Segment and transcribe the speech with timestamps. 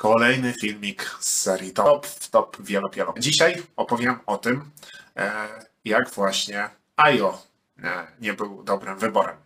[0.00, 3.14] Kolejny filmik z serii Top w Top Wielopielo.
[3.18, 4.70] Dzisiaj opowiem o tym,
[5.16, 5.48] e,
[5.84, 7.42] jak właśnie Ajo
[7.82, 9.36] e, nie był dobrym wyborem.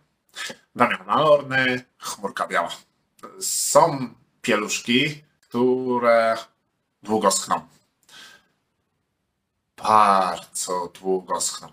[0.75, 2.69] Damian Malorny, chmurka biała.
[3.39, 6.37] Są pieluszki, które
[7.03, 7.67] długo schną.
[9.77, 11.67] Bardzo długo schną.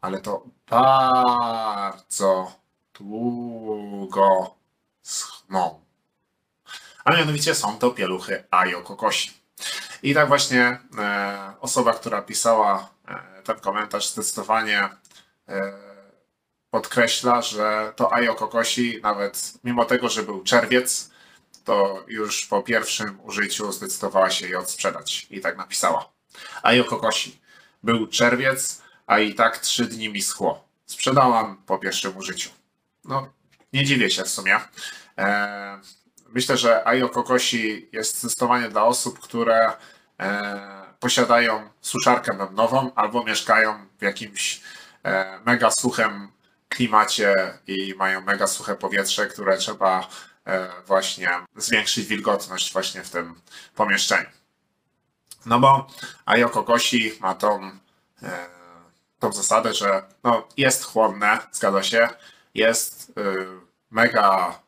[0.00, 2.52] Ale to bardzo
[2.94, 4.54] długo
[5.02, 5.83] schną.
[7.04, 9.30] A mianowicie są to pieluchy Ajo Kokosi.
[10.02, 14.88] I tak właśnie e, osoba, która pisała e, ten komentarz, zdecydowanie
[15.48, 15.72] e,
[16.70, 21.10] podkreśla, że to Ajo Kokosi, nawet mimo tego, że był czerwiec,
[21.64, 25.26] to już po pierwszym użyciu zdecydowała się je odsprzedać.
[25.30, 26.12] I tak napisała.
[26.62, 27.40] Ajo Kokosi.
[27.82, 30.68] Był czerwiec, a i tak trzy dni mi schło.
[30.86, 32.50] Sprzedałam po pierwszym użyciu.
[33.04, 33.32] No,
[33.72, 34.60] nie dziwię się w sumie.
[35.18, 35.80] E,
[36.34, 39.72] myślę, że Ajo Kokosi jest zdecydowanie dla osób, które
[40.20, 44.60] e, posiadają suszarkę bębnową albo mieszkają w jakimś
[45.04, 46.32] e, mega suchym
[46.68, 47.34] klimacie
[47.66, 50.08] i mają mega suche powietrze, które trzeba
[50.46, 53.34] e, właśnie zwiększyć wilgotność właśnie w tym
[53.74, 54.28] pomieszczeniu.
[55.46, 55.86] No bo
[56.24, 57.70] Ajo Kokosi ma tą,
[59.18, 62.08] tą zasadę, że no, jest chłodne, zgadza się,
[62.54, 63.12] jest
[63.90, 64.63] mega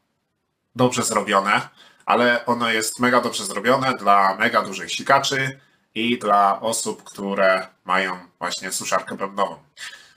[0.77, 1.69] dobrze zrobione,
[2.07, 5.61] ale ono jest mega dobrze zrobione dla mega dużych sikaczy
[5.95, 9.57] i dla osób, które mają właśnie suszarkę bębnową.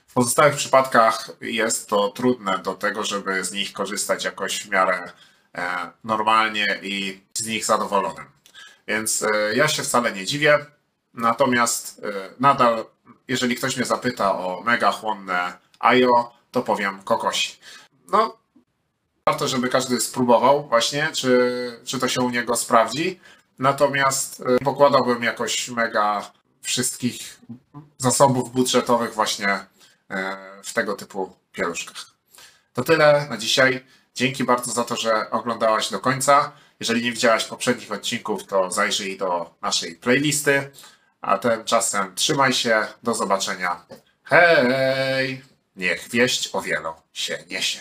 [0.06, 5.12] W pozostałych przypadkach jest to trudne do tego, żeby z nich korzystać jakoś w miarę
[5.54, 8.24] e, normalnie i z nich zadowolonym.
[8.88, 10.58] Więc e, ja się wcale nie dziwię.
[11.14, 12.84] Natomiast e, nadal,
[13.28, 17.58] jeżeli ktoś mnie zapyta o mega chłonne IO, to powiem kokosi.
[18.12, 18.39] No,
[19.26, 23.20] warto, żeby każdy spróbował właśnie, czy, czy to się u niego sprawdzi.
[23.58, 26.32] Natomiast nie pokładałbym jakoś mega
[26.62, 27.40] wszystkich
[27.98, 32.10] zasobów budżetowych właśnie e, w tego typu pieluszkach.
[32.72, 33.84] To tyle na dzisiaj.
[34.14, 36.52] Dzięki bardzo za to, że oglądałaś do końca.
[36.80, 40.70] Jeżeli nie widziałaś poprzednich odcinków, to zajrzyj do naszej playlisty.
[41.20, 42.86] A tymczasem trzymaj się.
[43.02, 43.86] Do zobaczenia.
[44.22, 45.42] Hej!
[45.76, 47.80] Niech wieść o wielo się niesie.